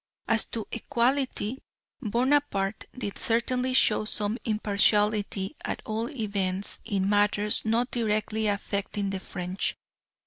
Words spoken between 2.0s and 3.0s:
Bonaparte